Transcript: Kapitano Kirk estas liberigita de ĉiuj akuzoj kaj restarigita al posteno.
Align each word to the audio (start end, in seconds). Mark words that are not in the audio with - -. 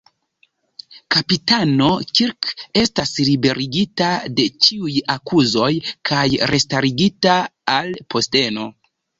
Kapitano 1.15 1.89
Kirk 2.19 2.49
estas 2.85 3.13
liberigita 3.29 4.09
de 4.39 4.47
ĉiuj 4.69 4.91
akuzoj 5.17 5.71
kaj 6.11 6.25
restarigita 6.55 7.39
al 7.79 7.97
posteno. 8.15 8.69